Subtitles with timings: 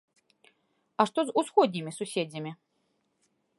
[1.03, 2.51] А што з усходнімі суседзямі?